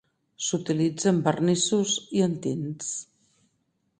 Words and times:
S'utilitza 0.45 1.09
en 1.11 1.19
vernissos 1.27 1.93
i 2.21 2.25
en 2.31 2.35
tints. 2.47 2.91